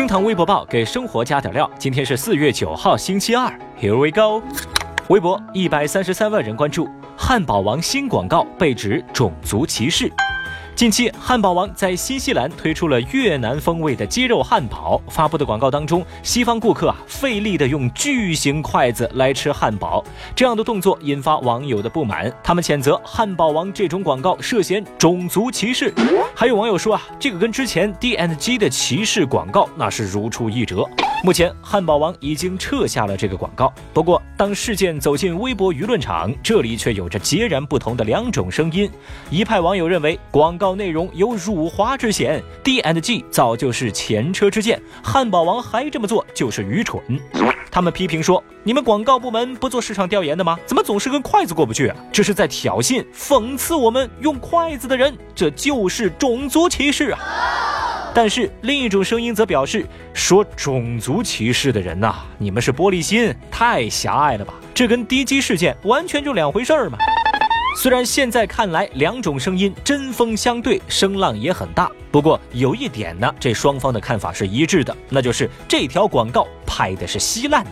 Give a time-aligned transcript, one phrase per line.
[0.00, 1.70] 厅堂微博报给生活加点料。
[1.78, 3.52] 今天是四月九号，星期二。
[3.78, 4.42] Here we go。
[5.08, 6.88] 微博一百三十三万人关注，
[7.18, 10.10] 汉堡王新广告被指种族歧视。
[10.76, 15.00] 近期，汉堡王在新西兰推出了越南风味的鸡肉汉堡。
[15.08, 20.02] 发布的广告当中，西方顾客啊费力的用巨型筷子来吃汉堡，
[20.34, 22.32] 这样的动作引发网友的不满。
[22.42, 25.92] 他们谴责汉堡王这种广告涉嫌种族歧视。
[26.34, 30.88] 还有网友说啊，这个跟之前 D and G 的歧视广告那是如出一辙。
[31.22, 33.72] 目前，汉堡王已经撤下了这个广告。
[33.92, 38.90] 不过，当事件走进微博舆论场，这里却有着截然不同的两种声音。
[39.28, 46.98] 一派网友认为广告内容有辱华之嫌，D and G 早就是前车之鉴，汉堡王还这么做就是愚蠢。
[47.70, 50.58] 他们批评说：“你们广告部门不做市场调研的吗？
[50.64, 51.92] 怎么总是跟筷子过不去？
[52.10, 57.20] 这是在挑衅、讽刺我们用筷子的人，这就是种族歧视啊！”
[58.12, 64.54] 但是另一种声音则表示，说种族歧视的人呐，你们是玻璃心，太狭隘了吧？
[64.74, 66.98] 这跟低基事件完全就两回事儿嘛。
[67.76, 77.64] 虽然现在看来两种声音针锋相对，声浪也很大，不过有一点呢，这双方的看法是一致的，那就是这条广告拍的是稀烂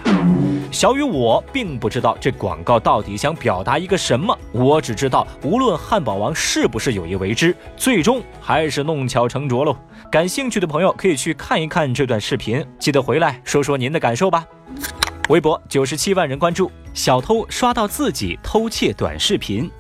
[0.71, 9.77] 小雨，我并不知道这广告到底想表达一个什么，我只知道无论汉堡王是不是有意为之，最终还是弄巧成拙喽。
[10.11, 14.47] 感兴趣的朋友可以去看一看这段视频，记得回来说说您的感受吧。
[15.29, 19.71] 微博九十七万人关注，小偷刷到自己偷窃短视频。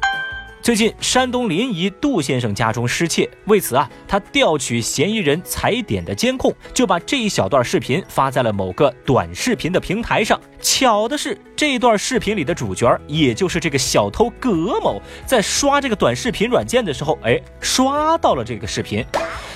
[0.68, 10.38] 最近，山东临沂杜先生家中失窃，为此啊，他调取嫌疑人踩点的监控，就把这一小段视频发在了某个短视频的平台上。
[10.60, 19.02] 巧的是，这段视频里的主角，也就是这个小偷葛某，在刷这个短视频软件的时候，哎，刷到了这个视频。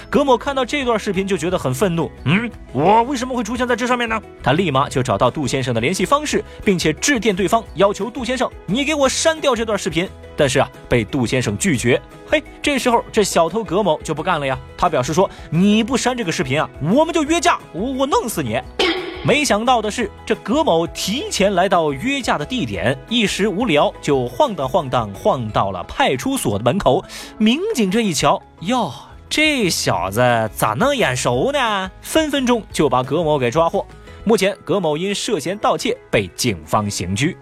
[0.08, 4.18] 葛某看到这段视频就觉得很愤怒，嗯，我为什么会出现在这上面呢？
[4.42, 10.08] 他立马就找到杜先生的联系方式，并且致电对方，要求杜先生你给我删掉这段视频。
[10.42, 12.02] 但是啊，被杜先生拒绝。
[12.28, 18.60] 嘿，这时候这小偷葛某就不干了呀，他表示说你不删这个视频啊，我们就约架，我我弄死你。
[19.24, 27.04] 没想到的是，这葛某提前来到约架的地点，一时无聊就晃荡晃荡晃到了派出所的门口。
[27.38, 28.92] 民警这一瞧，哟。
[29.30, 30.20] 这小子
[30.52, 31.88] 咋能眼熟呢？
[32.00, 33.86] 分分钟就把葛某给抓获。
[34.24, 37.36] 目前，葛某因涉嫌盗窃被警方刑拘。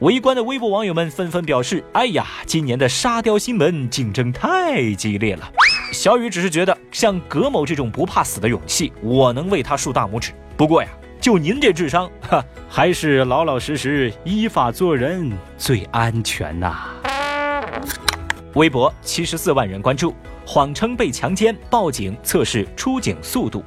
[0.00, 5.50] 围观的微博网友们纷纷表示：“哎呀，今年的沙雕新闻竞争太激烈了。”
[5.90, 10.32] 小雨只是觉得，像葛某这种不怕死的勇气，我能为他竖大拇指。
[10.54, 16.88] 不过呀，就您这智商，哈，还是老老实实依法做人最安全呐。
[18.54, 20.14] 微博七十四万人关注。
[20.48, 23.64] 谎称被强奸，报警测试出警速度。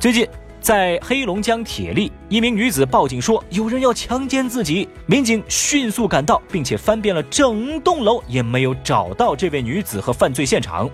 [0.00, 0.26] 最近，
[0.60, 10.88] 在黑龙江铁力，一名女子报警说有人要强奸自己，民警迅速赶到，并且翻遍了整栋楼，也没有找到这位女子和犯罪现场。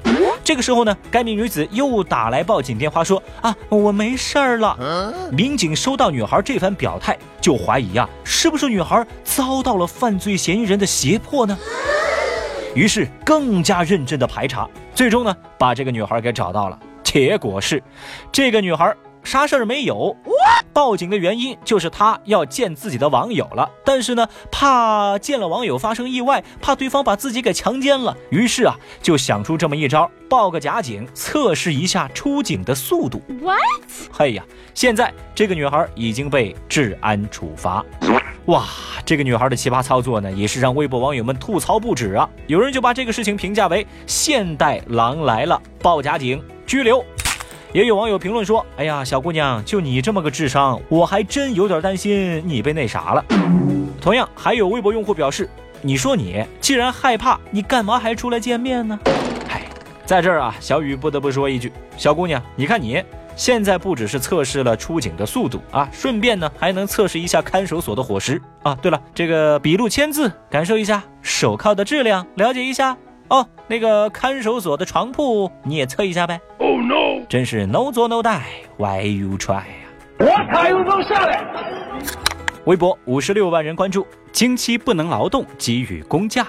[0.44, 5.30] 这个时候呢，该名女子又打来报警电话说啊，我没事儿了。
[5.32, 11.58] 民警收到女孩这番表态，就怀疑啊，是不是女孩遭到了犯罪嫌疑人的胁迫呢？
[12.74, 16.78] 于是更加认真的排查，最终呢把这个女孩给找到了。
[17.02, 17.82] 结果是，
[18.32, 18.92] 这个女孩
[19.24, 20.16] 啥事儿没有。
[20.72, 33.22] 报警的原因就是他要见自己的网友了，但是呢怕见了网友发生意外，怕对方把自己给强奸了，于是啊就想出这么一招，报个假警，测试一下出警的速度。
[33.40, 33.60] What？
[34.12, 37.84] 嘿呀，现在这个女孩已经被治安处罚。
[38.46, 38.64] 哇，
[39.06, 42.28] 这个女孩的奇葩操作呢，也是让微博网友们吐槽不止啊！
[42.46, 47.02] 有人就把这个事情评价为“现代狼来了”，报假警拘留。
[47.74, 53.24] 也有网友评论说：“哎呀，小姑娘，就你这么个智商，我还真有点担心你被那啥了。”
[54.00, 55.50] 同样，还有微博用户表示
[55.82, 58.96] ：“你说你既然害怕，你干嘛还出来见面呢？”
[59.50, 59.66] 哎，
[60.06, 63.02] 在这儿啊，小雨不得不说一句：小姑娘，你看你。
[63.36, 68.78] 现在不只是测试了出警的速度啊，顺便呢还能测试一下看守所的伙食啊。
[68.80, 72.96] 对了，这个笔录签字，感受一下手铐的质量，了解一下
[73.28, 73.46] 哦。
[73.66, 76.38] 那个看守所的床铺你也测一下呗。
[76.58, 77.24] Oh no！
[77.28, 79.64] 真是 no 做 no die，why you try 呀？
[80.18, 81.42] 我踩油门下来。
[82.66, 86.46] 微博五十六万人关注，经期不能劳动给予工假。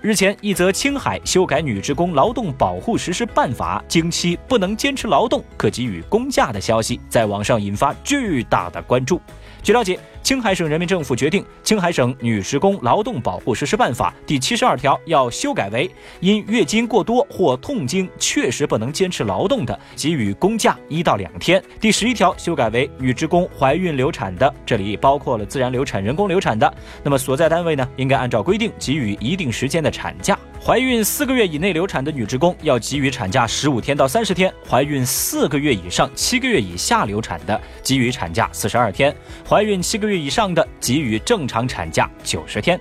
[0.00, 9.20] 日前，一则青海修改女职工劳动保护实施办法，经期不能坚持劳动可给予工假的消息，在网上引发巨大的关注。
[9.62, 9.98] 据了解。
[10.30, 15.90] 青海省人民政府决定，《青海省女职工劳动保护实施办法》第七十二条要修改为：
[16.20, 21.60] 因月经过多或痛经确实不能坚持劳动的，给予公假一到两天。
[21.80, 26.72] 第十一条修改为：女职工怀孕流产的，这里包括了自然流产、人工流产的，
[27.02, 30.38] 那么所在单位呢，应该按照规定给予一定时间的产假。
[30.62, 39.10] 怀孕四个月以内流产的女职工要给予产假十五天到三十天；怀孕四个月以上、七个月以下流产的，给予产假四十二天；
[39.48, 42.78] 怀孕七个月以上的，给予正常产假九十天。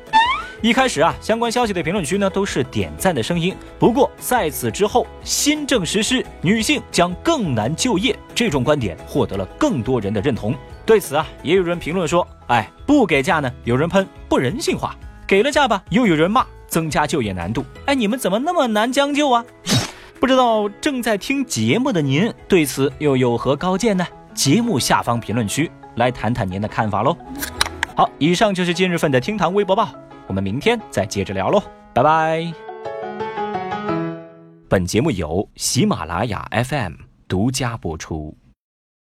[0.62, 3.56] 一开始啊，相关消息的评论区呢都是点赞的声音。
[3.80, 10.54] 不过在此之后，新政实施，女性将更难就业，这种观点获得了更多人的认同。
[10.86, 14.90] 对此啊，也有人评论说：“哎，不给假呢，有人喷不人性化；
[15.26, 19.44] 给了假吧，又有人骂。”增加就业难度，哎，你们怎么那么难将就啊？
[20.20, 24.06] 不知道正在听节目的您对此又有何高见呢？
[24.34, 27.18] 节目下方评论区来谈谈您的看法喽。
[27.96, 29.90] 好，以上就是今日份的厅堂微博报，
[30.28, 31.62] 我们明天再接着聊喽，
[31.94, 32.54] 拜拜。
[34.70, 36.94] 本节目由喜马拉雅 FM
[37.28, 38.38] 独家播出。